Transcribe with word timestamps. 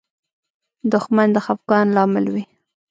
دښمن 0.91 1.27
د 1.35 1.37
خفګان 1.45 1.87
لامل 1.95 2.25
وي 2.33 2.43